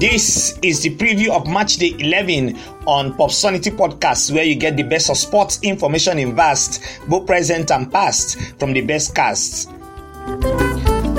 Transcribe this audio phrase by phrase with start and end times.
[0.00, 4.82] This is the preview of Match Day 11 on Popsonity Podcast, where you get the
[4.82, 9.66] best of sports information in vast, both present and past, from the best casts.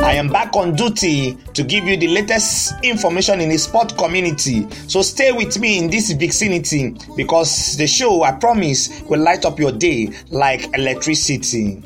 [0.02, 4.68] I am back on duty to give you the latest information in the sport community.
[4.88, 9.60] So stay with me in this vicinity because the show, I promise, will light up
[9.60, 11.84] your day like electricity.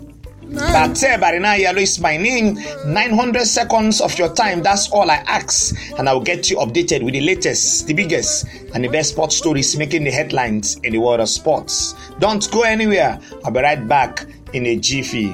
[0.55, 2.57] Bate Barina Yalo is my name.
[2.85, 5.75] 900 seconds of your time, that's all I ask.
[5.97, 9.35] And I will get you updated with the latest, the biggest, and the best sports
[9.35, 11.93] stories making the headlines in the world of sports.
[12.19, 13.19] Don't go anywhere.
[13.43, 15.33] I'll be right back in a jiffy.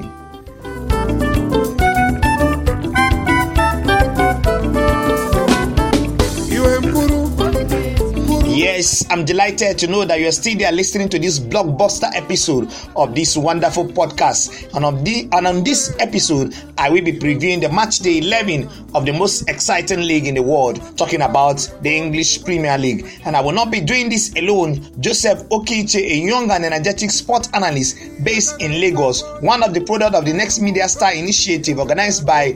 [8.61, 12.71] Yes, I'm delighted to know that you are still there listening to this blockbuster episode
[12.95, 14.75] of this wonderful podcast.
[14.75, 18.69] And on, the, and on this episode, I will be previewing the match day 11
[18.93, 23.07] of the most exciting league in the world, talking about the English Premier League.
[23.25, 24.79] And I will not be doing this alone.
[25.01, 30.13] Joseph Okiche, a young and energetic sport analyst based in Lagos, one of the product
[30.13, 32.55] of the Next Media Star initiative organized by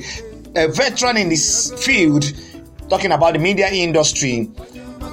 [0.55, 2.31] a veteran in this field,
[2.91, 4.51] talking about the media industry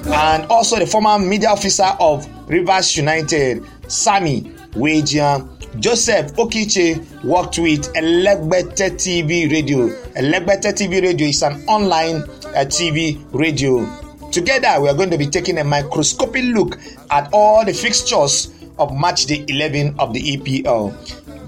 [0.06, 5.48] and also the former media officer of Rivers United, Sami Wejian.
[5.81, 9.89] Joseph Okiche worked with Elegbete TV Radio.
[10.14, 13.86] Elegbete TV Radio is an online uh, TV radio.
[14.30, 16.78] Together, we are going to be taking a microscopic look
[17.11, 20.92] at all the fixtures of match day 11 of the EPL.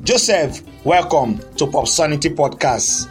[0.04, 3.10] Joseph, welcome to Popsonity Podcast.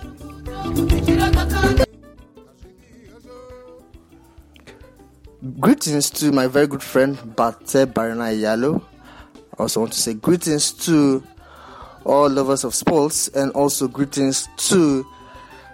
[5.44, 8.82] Greetings to my very good friend Bate Barina Yalo.
[9.36, 11.22] I also want to say greetings to
[12.06, 15.06] all lovers of sports and also greetings to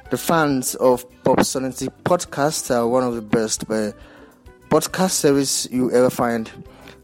[0.10, 3.92] the fans of Popsonity Podcast, uh, one of the best uh,
[4.70, 6.50] podcast series you ever find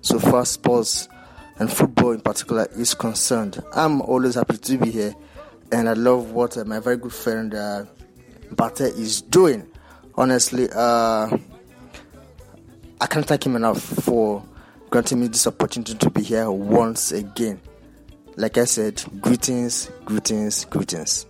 [0.02, 1.08] so far sports
[1.60, 3.64] and football in particular is concerned.
[3.74, 5.14] I'm always happy to be here
[5.72, 7.86] and I love what uh, my very good friend uh,
[8.56, 9.68] Bate is doing.
[10.16, 11.38] Honestly, uh,
[13.02, 14.44] I can't thank him enough for
[14.90, 17.60] granting me this opportunity to be here once again.
[18.38, 21.26] Like I said, greetings, greetings, greetings.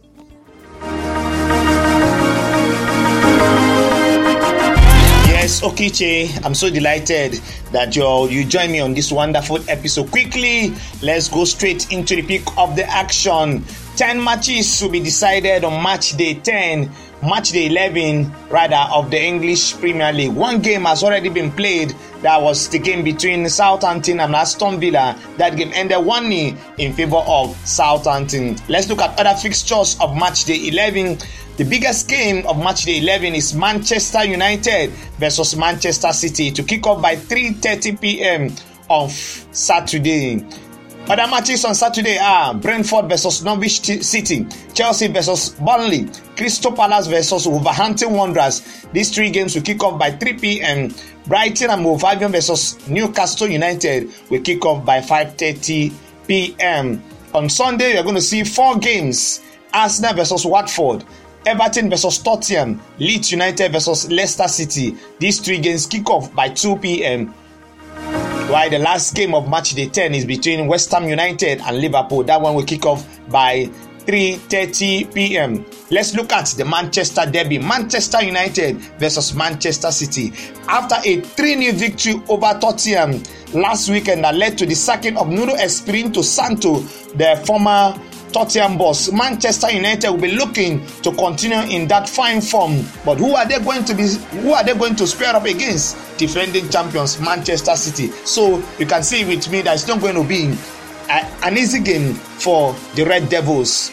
[5.28, 7.34] Yes, Okiche, I'm so delighted
[7.72, 10.12] that you you join me on this wonderful episode.
[10.12, 10.72] Quickly,
[11.02, 13.64] let's go straight into the pick of the action.
[13.96, 16.92] 10 matches will be decided on match day 10
[17.25, 20.34] match day 11 rather of the English Premier League.
[20.34, 21.96] One game has already been played.
[22.22, 25.18] That was the game between Southampton and Aston Villa.
[25.38, 28.58] That game ended 1 0 in favor of Southampton.
[28.69, 31.18] Let's look at other fixtures of match day 11.
[31.58, 36.85] The biggest game of match day 11 is Manchester United versus Manchester City to kick
[36.85, 38.56] off by 3:30 p.m.
[38.90, 40.46] on Saturday.
[41.07, 47.47] Other matches on Saturday are Brentford versus Norwich City, Chelsea versus Burnley, Crystal Palace versus
[47.47, 48.88] Wolverhampton Wanderers.
[48.91, 50.91] These three games will kick off by 3 p.m.
[51.27, 55.93] Brighton and Wolverhampton versus Newcastle United will kick off by 5:30
[56.27, 57.03] p.m.
[57.35, 59.41] On Sunday, you're going to see four games:
[59.75, 61.03] Arsenal versus Watford,
[61.45, 64.95] Everton versus Tottenham, Leeds United versus Leicester City.
[65.19, 67.31] These three games kick off by 2 p.m.
[68.47, 72.23] While the last game of match day 10 is between West Ham United and Liverpool.
[72.23, 73.66] That one will kick off by
[74.06, 75.66] 3:30 p.m.
[75.89, 77.57] Let's look at the Manchester derby.
[77.57, 80.31] Manchester United versus Manchester City.
[80.67, 83.23] After a 3-0 victory over Tottenham
[83.53, 86.81] last weekend that led to the sacking of Nuno Espirito Santo,
[87.16, 88.00] the former
[88.35, 89.13] Tottenham boss.
[89.13, 92.84] Manchester United will be looking to continue in that fine form.
[93.06, 94.09] But who are they going to be?
[94.41, 95.96] Who are they going to square up against?
[96.18, 98.07] Defending champions Manchester City.
[98.25, 100.53] So you can see with me that it's not going to be
[101.07, 103.91] an easy game for the Red Devils.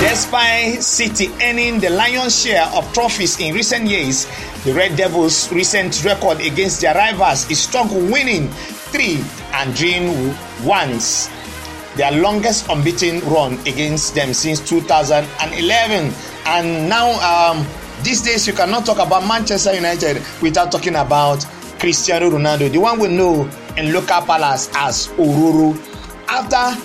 [0.00, 4.26] Despite City earning the lion's share of trophies in recent years,
[4.64, 9.22] the Red Devils' recent record against their rivals is strong, winning three
[9.52, 10.34] and drawing
[10.64, 11.28] once
[11.96, 16.12] their longest unbeaten run against them since 2011.
[16.46, 17.66] And now, um,
[18.02, 21.44] these days, you cannot talk about Manchester United without talking about
[21.78, 25.76] Cristiano Ronaldo, the one we know in local palace as Oruru.
[26.28, 26.80] After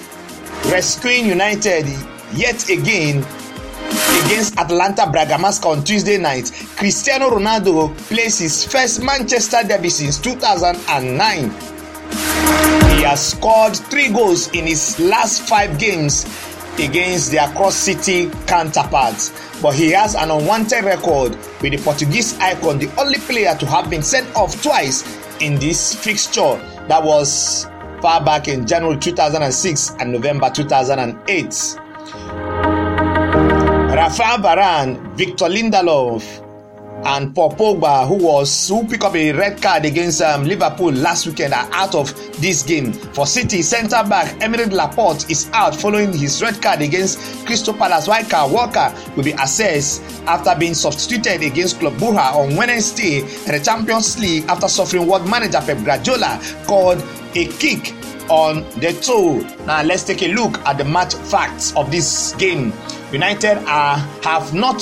[0.70, 1.86] rescuing United
[2.34, 3.26] yet again
[4.26, 11.77] against Atlanta Bragamasca on Tuesday night, Cristiano Ronaldo plays his first Manchester derby since 2009.
[12.98, 16.26] He has scored three goals in his last five games
[16.80, 19.32] against their cross city counterparts.
[19.62, 23.92] But he has an unwanted record with the Portuguese icon, the only player to have
[23.92, 25.04] been sent off twice
[25.40, 26.58] in this fixture.
[26.88, 27.68] That was
[28.02, 31.46] far back in January 2006 and November 2008.
[33.96, 36.47] Rafael Varane, Victor Lindelof,
[37.06, 41.26] and Paul Pogba, who was who picked up a red card against um, Liverpool last
[41.28, 42.92] weekend, are out of this game.
[42.94, 48.08] For City, centre back Aymeric Laporte is out following his red card against Crystal Palace.
[48.08, 53.52] While Kyle Walker will be assessed after being substituted against Club Brugge on Wednesday in
[53.52, 57.04] the Champions League after suffering what manager Pep Guardiola called
[57.36, 57.94] a kick
[58.30, 59.40] on the toe.
[59.66, 62.74] Now let's take a look at the match facts of this game.
[63.12, 64.82] United are have not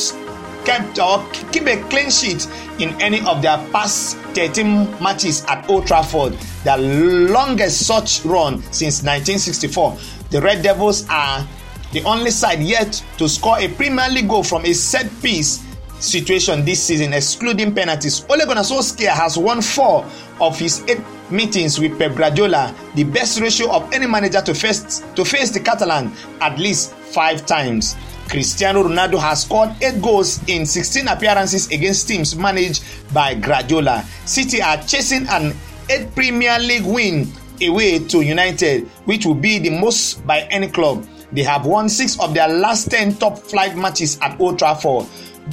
[0.66, 2.48] kept or keep a clean sheet
[2.80, 6.34] in any of their past 13 matches at Old Trafford,
[6.64, 9.98] their longest such run since 1964.
[10.32, 11.48] The Red Devils are
[11.94, 15.64] the only side yet to score a Premier League goal from a set piece
[16.00, 18.26] situation this season, excluding penalties.
[18.30, 20.06] Ole Gunnar Solskjaer has won four
[20.42, 25.02] of his eight meetings with Pep Guardiola, the best ratio of any manager to face
[25.16, 27.96] to face the Catalan at least five times.
[28.28, 32.84] Cristiano Ronaldo has scored 8 goals in 16 appearances against teams managed
[33.14, 34.04] by Guardiola.
[34.26, 35.54] City are chasing an
[35.90, 37.32] 8 Premier League win
[37.62, 41.08] away to United, which will be the most by any club.
[41.32, 45.06] They have won 6 of their last 10 top flight matches at Old Trafford,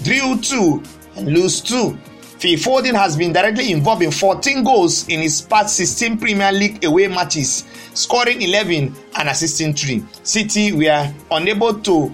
[0.02, 0.82] drew 2
[1.16, 1.96] and lose 2.
[2.38, 6.84] Phil Foden has been directly involved in 14 goals in his past 16 Premier League
[6.84, 7.64] away matches,
[7.94, 10.02] scoring 11 and assisting 3.
[10.24, 12.12] City were unable to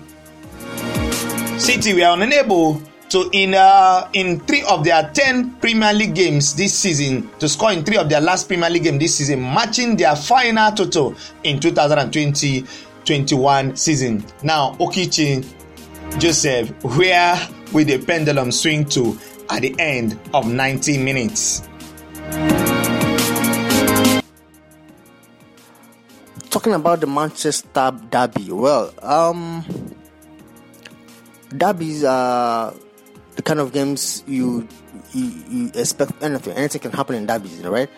[1.59, 6.79] City were unable to in uh, in three of their ten Premier League games this
[6.79, 10.15] season to score in three of their last Premier League game this season, matching their
[10.15, 14.25] final total in 2020-21 season.
[14.43, 15.45] Now, Okiche
[16.19, 17.37] Joseph, where
[17.73, 19.19] will the pendulum swing to
[19.51, 21.63] at the end of 90 minutes?
[26.51, 29.65] Talking about the Manchester derby, well, um,
[31.57, 32.75] derbies are
[33.37, 34.67] the kind of games you,
[35.13, 36.55] you, you expect anything.
[36.55, 37.91] Anything can happen in derbies, right?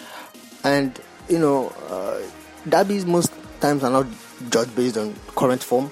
[0.64, 0.99] And
[1.29, 2.20] you know, uh,
[2.69, 4.06] derbies most times are not
[4.50, 5.91] judged based on current form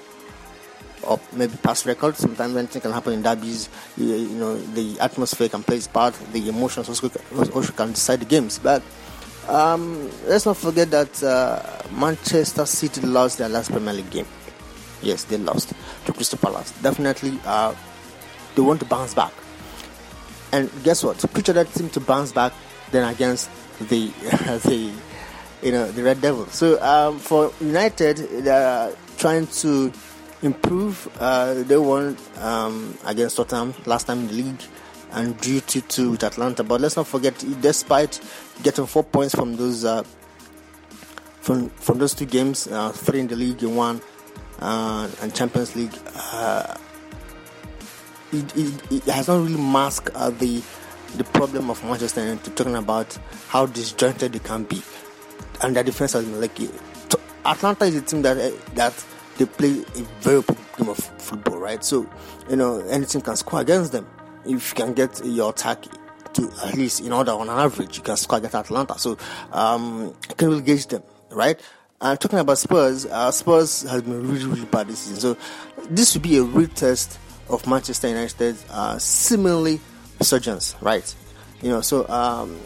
[1.03, 2.19] or maybe past records.
[2.19, 3.69] Sometimes anything can happen in derbies.
[3.97, 6.13] You, you know, the atmosphere can play its part.
[6.33, 7.09] The emotions also,
[7.53, 8.59] also can decide the games.
[8.59, 8.83] But
[9.47, 11.61] um, let's not forget that uh,
[11.91, 14.27] Manchester City lost their last Premier League game.
[15.01, 15.73] Yes, they lost
[16.09, 16.71] to Crystal Palace.
[16.81, 17.73] Definitely, uh,
[18.55, 19.33] they want to bounce back.
[20.51, 21.17] And guess what?
[21.33, 22.53] Picture that team to bounce back
[22.91, 23.49] then against
[23.89, 24.07] the
[24.65, 24.91] the
[25.61, 26.53] you know the Red Devils.
[26.53, 29.93] So um, for United, they're trying to
[30.41, 31.07] improve.
[31.19, 34.61] Uh, they won um, against Tottenham last time in the league
[35.11, 36.63] and drew 2 2 with Atalanta.
[36.63, 38.19] But let's not forget, despite
[38.63, 40.03] getting four points from those uh,
[41.41, 44.01] from from those two games, uh, three in the league one
[44.59, 46.75] uh, and Champions League, uh,
[48.31, 50.61] it, it, it, has not really masked uh, the
[51.17, 52.55] the problem of Manchester United.
[52.55, 53.17] Talking about
[53.47, 54.81] how disjointed they can be,
[55.61, 56.59] and their defense has been like
[57.45, 59.05] Atalanta is a team that uh, that
[59.37, 61.83] they play a very good game of football, right?
[61.83, 62.07] So
[62.49, 64.07] you know anything can score against them
[64.45, 65.85] if you can get your attack
[66.33, 68.99] to at least in order on average you can score against Atalanta.
[68.99, 69.17] So
[69.51, 71.59] um, you can really gauge them, right?
[72.01, 75.19] And talking about Spurs, uh, Spurs has been really, really bad this season.
[75.19, 75.37] So
[75.89, 79.81] this would be a real test of Manchester United's uh, seemingly
[80.17, 81.13] resurgence, right?
[81.61, 82.57] You know, so um,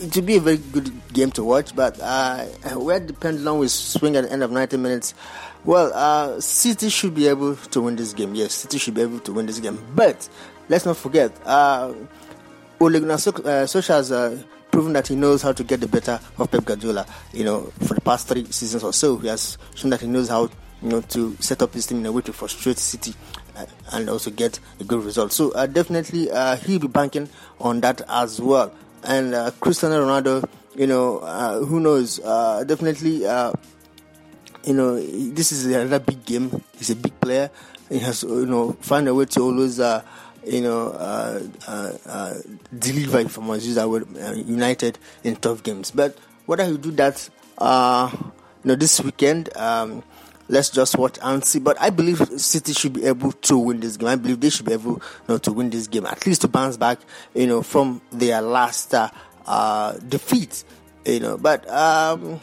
[0.00, 1.76] it would be a very good game to watch.
[1.76, 5.12] But uh, where the pendulum will swing at the end of 90 minutes,
[5.64, 8.34] well, uh, City should be able to win this game.
[8.34, 9.78] Yes, City should be able to win this game.
[9.94, 10.26] But
[10.70, 11.92] let's not forget, uh,
[12.80, 16.50] Ole Gunnar Solskjaer has uh, proven that he knows how to get the better of
[16.50, 17.06] Pep Guardiola.
[17.32, 20.28] You know, for the past three seasons or so, he has shown that he knows
[20.28, 20.50] how
[20.82, 23.14] you know to set up his team in a way to frustrate City
[23.56, 25.32] uh, and also get a good result.
[25.32, 27.28] So uh, definitely, uh, he'll be banking
[27.60, 28.72] on that as well.
[29.04, 32.20] And uh, Cristiano Ronaldo, you know, uh, who knows?
[32.20, 33.22] Uh, definitely,
[34.64, 36.62] you know, this is another big game.
[36.76, 37.50] He's a big player.
[37.88, 39.80] He has, you know, find a way to always
[40.48, 42.34] you know, uh, uh, uh,
[42.76, 45.90] deliver, I that word, uh, United in tough games.
[45.90, 47.28] But whether he do that,
[47.58, 48.32] uh, you
[48.64, 50.02] know, this weekend, um,
[50.48, 51.58] let's just watch and see.
[51.58, 54.08] But I believe City should be able to win this game.
[54.08, 56.48] I believe they should be able, you know, to win this game, at least to
[56.48, 56.98] bounce back,
[57.34, 60.64] you know, from their last uh, defeat.
[61.04, 62.40] You know, but um,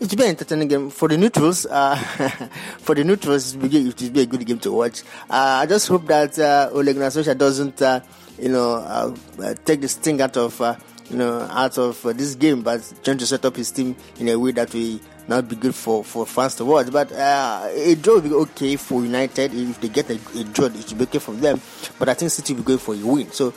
[0.00, 1.66] It will be an entertaining game for the neutrals.
[1.66, 1.94] Uh,
[2.78, 5.02] for the neutrals, it will be a good game to watch.
[5.28, 8.00] Uh, I just hope that uh, Ole Gunnar Solskjaer doesn't, uh,
[8.38, 10.74] you know, uh, uh, take the sting out of, uh,
[11.10, 14.38] you know, out of this game, but trying to set up his team in a
[14.38, 16.90] way that will not be good for, for fans to watch.
[16.90, 20.64] But a draw will be okay for United if they get a, a draw.
[20.64, 21.60] It should be okay for them.
[21.98, 23.30] But I think City will be going for a win.
[23.32, 23.52] So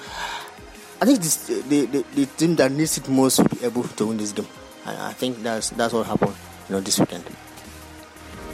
[1.01, 4.07] I think this, the, the the team that needs it most will be able to
[4.07, 4.47] win this game.
[4.85, 6.35] I, I think that's that's what happened,
[6.69, 7.23] you know, this weekend.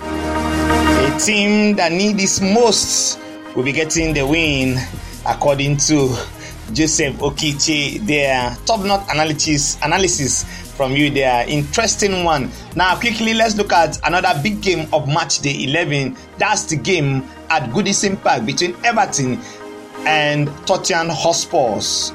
[0.01, 3.19] A team that needs this most
[3.55, 4.77] will be getting the win,
[5.25, 6.15] according to
[6.73, 8.05] Joseph Okiche.
[8.05, 10.43] Their top-notch analysis analysis
[10.79, 11.45] from you there.
[11.47, 12.49] Interesting one.
[12.75, 16.15] Now, quickly, let's look at another big game of match day 11.
[16.37, 19.41] That's the game at Goodison Park between Everton
[20.05, 22.13] and Tottenham Hotspurs.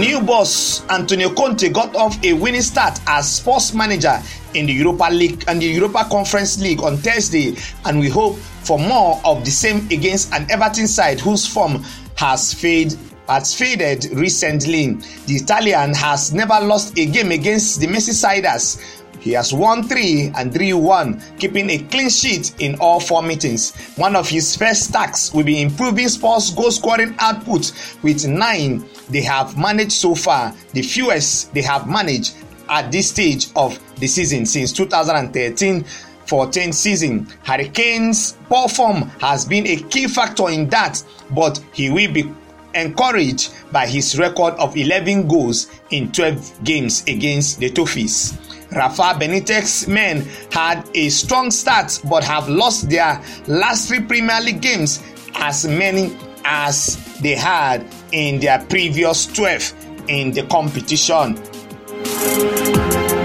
[0.00, 4.18] New boss Antonio Conte got off a winning start as sports manager
[4.54, 7.54] in the Europa League and the Europa Conference League on Thursday,
[7.84, 11.84] and we hope for more of the same against an Everton side whose form
[12.16, 14.94] has faded has faded recently.
[15.26, 20.52] The Italian has never lost a game against the Merseysiders he has won three and
[20.52, 23.74] three one, keeping a clean sheet in all four meetings.
[23.96, 27.72] One of his first tasks will be improving Spurs' goal scoring output
[28.02, 32.34] with nine they have managed so far, the fewest they have managed
[32.68, 35.84] at this stage of the season since 2013.
[36.26, 37.26] 14 season.
[37.42, 42.32] Harry Kane's poor form has been a key factor in that, but he will be
[42.74, 48.38] encouraged by his record of 11 goals in 12 games against the Toffees.
[48.72, 54.60] Rafa Benitez's men had a strong start but have lost their last three Premier League
[54.60, 55.02] games
[55.34, 61.34] as many as they had in their previous 12 in the competition.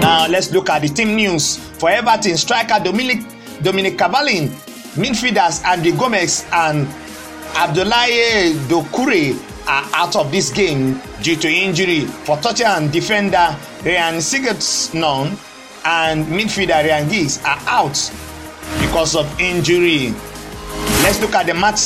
[0.00, 1.56] Now let's look at the team news.
[1.56, 3.20] For Everton, striker Dominic
[3.62, 4.48] Dominic Cavalin,
[4.96, 6.86] midfielders Andy Gomez and
[7.54, 9.34] Abdoulaye Doucouré
[9.66, 12.06] are out of this game due to injury.
[12.06, 15.38] For Tottenham defender Ryan Sigurdsson
[15.84, 17.98] and midfielder Ryan Giggs are out
[18.80, 20.14] because of injury.
[21.02, 21.80] Let's look at the match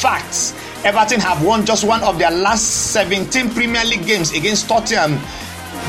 [0.00, 0.54] facts.
[0.84, 5.18] Everton have won just one of their last 17 Premier League games against Tottenham.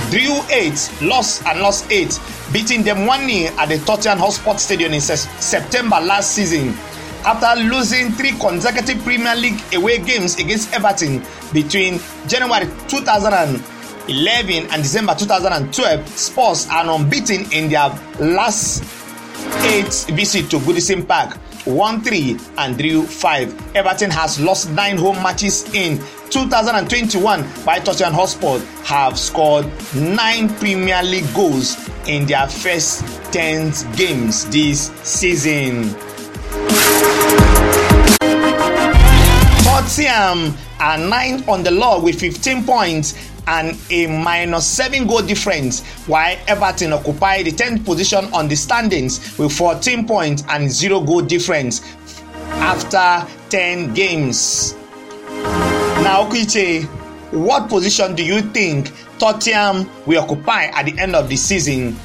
[0.09, 2.19] Drew 8, lost and lost 8,
[2.51, 6.75] beating them 1 0 at the Tottenham Hotspur Stadium in September last season
[7.25, 11.21] after losing three consecutive Premier League away games against Everton
[11.53, 18.83] between January 2011 and December 2012, Spurs are unbeaten in their last
[19.65, 21.37] eight visits to Goodison Park.
[21.65, 23.75] won 3 and drew 5.
[23.75, 25.99] Everton has lost 9 home matches in
[26.31, 34.45] 2021 while Tottenham Hotspur have scored 9 Premier League goals in their first 10 games
[34.49, 35.95] this season.
[39.91, 43.13] Tottenham are ninth on the log with 15 points
[43.47, 49.37] and a minus 7 goal difference, while Everton occupy the 10th position on the standings
[49.37, 51.81] with 14 points and 0 goal difference
[52.63, 54.75] after 10 games.
[55.27, 56.85] Now, Kiche,
[57.33, 61.97] what position do you think Tottenham will occupy at the end of the season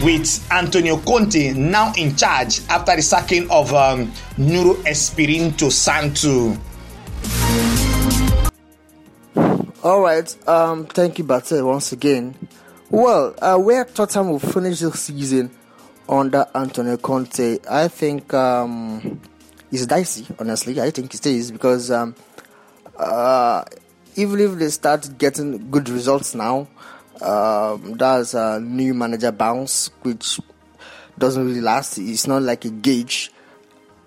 [0.00, 6.56] with Antonio Conte now in charge after the sacking of um, Nuno Espirito Santo.
[9.82, 10.48] All right.
[10.48, 12.34] Um, thank you, Bate, once again.
[12.90, 15.50] Well, uh, where Tottenham will finish the season
[16.08, 19.20] under Antonio Conte, I think um,
[19.70, 20.26] dicey.
[20.38, 22.14] Honestly, I think it is because um,
[22.96, 23.64] uh,
[24.16, 26.68] even if they start getting good results now,
[27.20, 30.40] um, that's a new manager bounce, which
[31.18, 31.98] doesn't really last.
[31.98, 33.30] It's not like a gauge.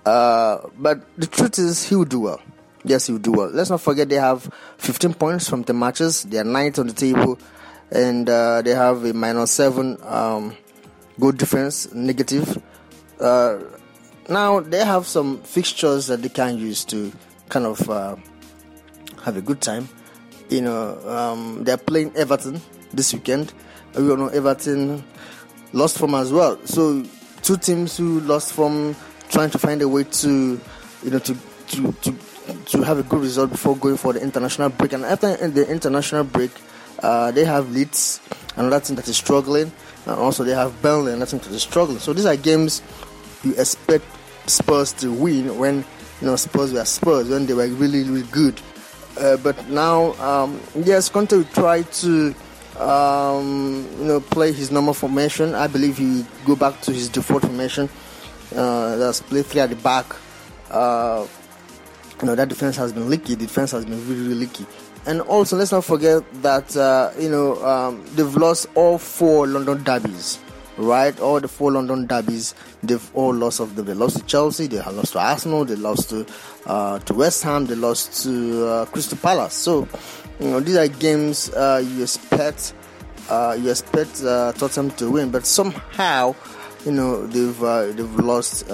[0.06, 2.42] Uh, but the truth is, he will do well.
[2.84, 3.50] Yes, you do well.
[3.50, 6.24] Let's not forget they have 15 points from the matches.
[6.24, 7.38] They are ninth on the table,
[7.92, 10.56] and uh, they have a minus seven um,
[11.20, 12.62] goal difference, negative.
[13.20, 13.60] Uh,
[14.30, 17.12] now they have some fixtures that they can use to
[17.50, 18.16] kind of uh,
[19.24, 19.90] have a good time.
[20.50, 22.62] You know, um, they're playing Everton
[22.94, 23.54] this weekend.
[23.96, 25.04] We all know Everton
[25.74, 26.60] lost from as well.
[26.66, 27.04] So
[27.42, 28.96] two teams who lost from
[29.30, 30.60] trying to find a way to
[31.04, 31.36] you know to
[31.68, 32.16] to to
[32.68, 34.94] to have a good result before going for the international break.
[34.94, 36.52] And after the international break,
[37.02, 38.20] uh, they have Leeds,
[38.56, 39.72] another team that is struggling,
[40.06, 42.00] and also they have Burnley, another team that is struggling.
[42.00, 42.82] So these are games
[43.44, 44.06] you expect
[44.48, 45.78] Spurs to win when
[46.22, 48.60] you know Spurs were Spurs when they were really really good.
[49.20, 52.34] Uh, but now, um, yes, Conte will try to
[52.80, 55.54] um, you know, play his normal formation.
[55.54, 57.90] I believe he go back to his default formation.
[58.56, 60.06] Uh, that's play three at the back.
[62.22, 63.36] You know that defense has been leaky.
[63.36, 64.66] The defense has been really, really leaky.
[65.06, 69.82] And also, let's not forget that uh, you know um, they've lost all four London
[69.84, 70.38] derbies,
[70.78, 71.18] right?
[71.22, 73.86] All the four London derbies, they've all lost of them.
[73.86, 76.26] They lost to Chelsea, they have lost to Arsenal, they lost to
[76.66, 79.54] uh, to West Ham, they lost to uh, Crystal Palace.
[79.54, 79.88] So,
[80.42, 82.74] you know, these are games uh, you expect
[83.30, 86.36] uh, you expect uh, Tottenham to win, but somehow,
[86.86, 88.70] you know, they've they've lost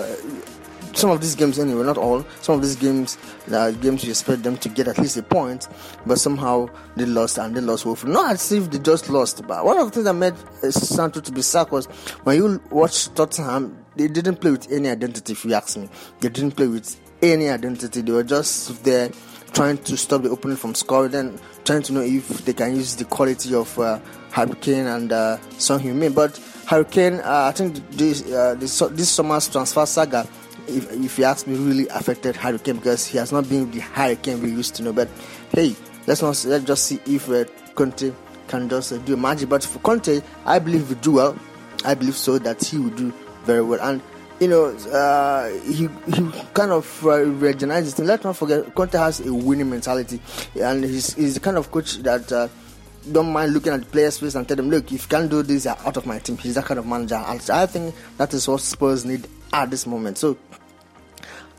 [0.95, 2.25] some of these games anyway, not all.
[2.41, 3.17] Some of these games,
[3.51, 5.67] uh, games you expect them to get at least a point,
[6.05, 8.13] but somehow they lost and they lost woefully.
[8.13, 10.33] Not as if they just lost, but one of the things that made
[10.63, 11.85] uh, Santo to be sacked was
[12.23, 15.33] when you watch Tottenham, they didn't play with any identity.
[15.33, 18.01] If you ask me, they didn't play with any identity.
[18.01, 19.11] They were just there
[19.53, 22.95] trying to stop the opponent from scoring, then trying to know if they can use
[22.95, 23.99] the quality of uh,
[24.31, 26.13] Harry Kane and uh, Son Heung-min.
[26.13, 26.37] But
[26.67, 30.27] Harry Kane, uh, I think this, uh, this this summer's transfer saga
[30.67, 33.79] if, if you ask me, really affected Harry Kane because he has not been the
[33.79, 34.93] Harry Kane we used to know.
[34.93, 35.09] But
[35.51, 35.75] hey,
[36.07, 37.45] let's not let's just see if uh,
[37.75, 38.11] Conte
[38.47, 39.49] can just uh, do magic.
[39.49, 41.37] But for Conte, I believe he do well.
[41.83, 43.79] I believe so that he will do very well.
[43.81, 44.01] And
[44.39, 48.05] you know, uh, he he kind of uh, team.
[48.05, 50.19] Let's not forget, Conte has a winning mentality,
[50.59, 52.31] and he's, he's the kind of coach that.
[52.31, 52.47] Uh,
[53.11, 55.43] don't mind looking at the players' face and tell them, look, if you can't do
[55.43, 56.37] this, you're out of my team.
[56.37, 57.15] He's that kind of manager.
[57.15, 60.17] And I think that is what Spurs need at this moment.
[60.17, 60.37] So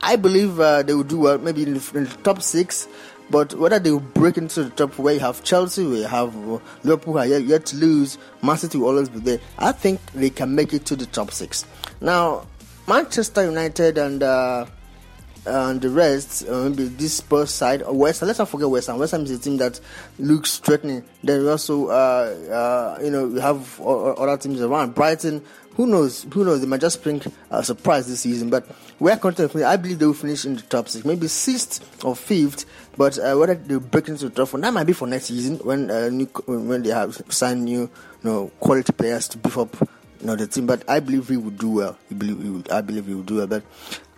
[0.02, 2.88] I believe uh, they will do well, maybe in the, in the, top six.
[3.28, 6.36] But whether they will break into the top, where you have Chelsea, where you have
[6.48, 9.40] uh, Liverpool, yet, yet to lose, Man City will always be there.
[9.58, 11.64] I think they can make it to the top six.
[12.00, 12.46] Now,
[12.86, 14.66] Manchester United and uh,
[15.46, 18.26] and the rest, uh, maybe this Spurs side, West Ham.
[18.26, 18.98] Let's not forget West Ham.
[18.98, 19.80] West Ham is a team that
[20.18, 21.04] looks threatening.
[21.22, 24.94] Then also, uh, uh, you know, you have other teams around.
[24.94, 25.42] Brighton,
[25.76, 26.26] who knows?
[26.32, 26.62] Who knows?
[26.62, 28.48] They might just bring a surprise this season.
[28.48, 28.66] But
[28.98, 29.54] we're confident.
[29.62, 32.64] I believe they will finish in the top six, maybe sixth or fifth.
[32.96, 35.58] But uh, whether they break into the top four, that might be for next season
[35.58, 37.90] when uh, new, when they have signed new, you
[38.24, 39.76] know, quality players to beef up,
[40.20, 40.66] you know, the team.
[40.66, 41.98] But I believe we will do well.
[42.10, 43.46] I believe we will, I believe we do well.
[43.46, 43.62] But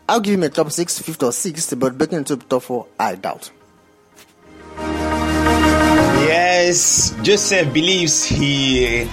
[0.09, 1.77] I'll give him a top six, fifth or sixth.
[1.77, 3.51] But breaking into the top four, I doubt.
[6.29, 9.09] Yes, Joseph believes he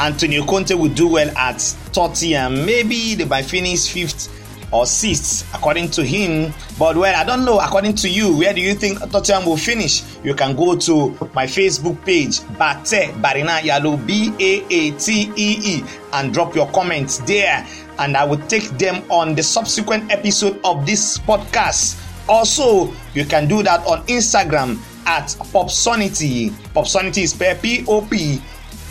[0.00, 4.28] Antonio Conte will do well at 30 and Maybe they might finish fifth
[4.72, 6.52] or sixth, according to him.
[6.78, 7.58] But well, I don't know.
[7.58, 10.02] According to you, where do you think Tottenham will finish?
[10.24, 15.58] You can go to my Facebook page, Bate Barina Yalo B A A T E
[15.62, 17.66] E, and drop your comments there,
[17.98, 22.00] and I will take them on the subsequent episode of this podcast.
[22.28, 26.50] Also, you can do that on Instagram at Popsonity.
[26.74, 28.40] Popsonity is P O P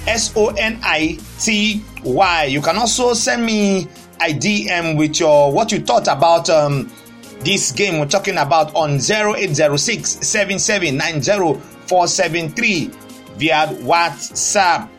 [0.07, 2.43] S O N I T Y.
[2.45, 3.87] You can also send me
[4.21, 6.91] a DM with your what you thought about um,
[7.39, 12.85] this game we're talking about on 0806 473
[13.37, 14.89] via WhatsApp.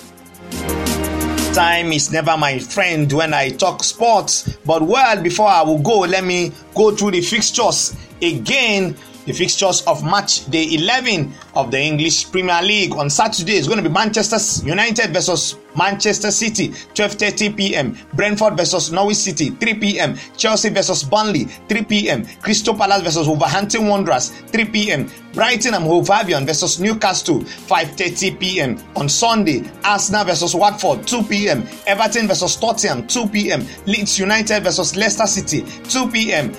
[1.54, 6.00] Time is never my friend when I talk sports, but well, before I will go,
[6.00, 8.96] let me go through the fixtures again
[9.30, 13.80] the fixtures of match day 11 of the English Premier League on Saturday is going
[13.80, 17.96] to be Manchester United versus Manchester City 12:30 p.m.
[18.14, 20.16] Brentford versus Norwich City 3 p.m.
[20.36, 22.26] Chelsea versus Burnley 3 p.m.
[22.42, 25.08] Crystal Palace versus Wolverhampton Wanderers 3 p.m.
[25.32, 28.78] Brighton and Hove Albion versus Newcastle 5:30 p.m.
[28.96, 31.68] on Sunday Arsenal versus Watford 2 p.m.
[31.86, 33.64] Everton versus Tottenham 2 p.m.
[33.86, 36.52] Leeds United versus Leicester City 2 p.m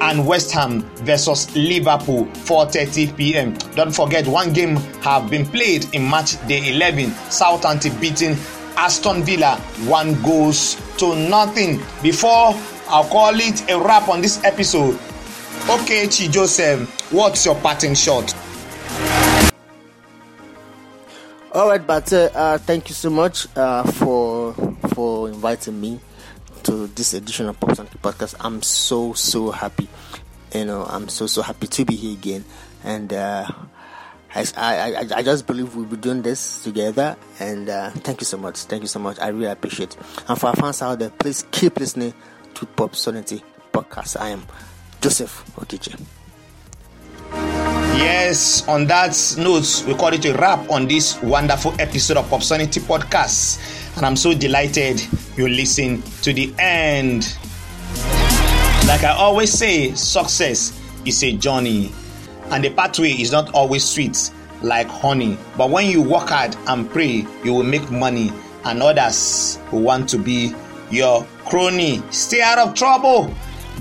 [0.00, 3.54] and West Ham versus Liverpool 4:30 p.m.
[3.74, 7.10] Don't forget one game have been played in match day 11.
[7.30, 8.36] Southampton beating
[8.76, 9.56] Aston Villa
[9.86, 11.80] one goes to nothing.
[12.02, 12.54] Before
[12.88, 14.98] I'll call it a wrap on this episode.
[15.68, 18.34] Okay, Chi Joseph, what's your parting shot?
[21.52, 24.54] All right, but uh, thank you so much uh, for
[24.94, 26.00] for inviting me
[26.68, 28.34] to this edition of Pop Podcast.
[28.40, 29.88] I'm so so happy.
[30.54, 32.44] You know, I'm so so happy to be here again,
[32.84, 33.48] and uh,
[34.34, 37.16] I, I I just believe we'll be doing this together.
[37.40, 38.64] And uh, thank you so much.
[38.64, 39.18] Thank you so much.
[39.18, 39.96] I really appreciate.
[39.96, 40.02] It.
[40.28, 42.12] And for our fans out there, please keep listening
[42.52, 44.20] to Popsonity Podcast.
[44.20, 44.44] I am
[45.00, 45.98] Joseph Okiche.
[47.96, 52.80] Yes, on that note, we call it a wrap on this wonderful episode of Popsonity
[52.82, 53.58] Podcast.
[53.98, 55.02] And I'm so delighted
[55.36, 57.36] you listen to the end.
[58.86, 61.92] Like I always say, success is a journey,
[62.50, 64.30] and the pathway is not always sweet.
[64.62, 65.38] like honey.
[65.56, 68.32] But when you work hard and pray, you will make money,
[68.64, 70.54] and others will want to be
[70.90, 72.02] your crony.
[72.10, 73.32] Stay out of trouble.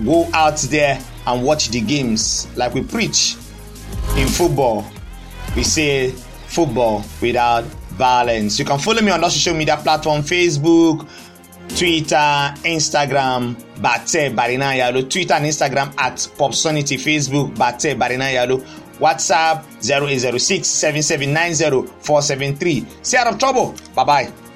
[0.06, 3.36] Go out there and watch the games like we preach
[4.16, 4.86] in football.
[5.56, 6.12] We say
[6.48, 7.66] football without
[7.98, 8.60] violence.
[8.60, 11.08] You can follow me on all social media platform Facebook,
[11.78, 15.10] Twitter, Instagram, Bate Barina Yalo.
[15.10, 16.98] Twitter and Instagram at Popsonity.
[16.98, 18.66] Facebook, Bate Barina Yalo.
[19.00, 22.86] WhatsApp 0806 7790 473.
[23.04, 23.76] Stay out of trouble.
[23.96, 24.47] Bye bye.